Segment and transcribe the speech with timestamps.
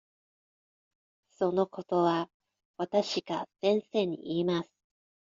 [1.29, 2.27] そのことは
[2.77, 4.69] わたしが先生に言います。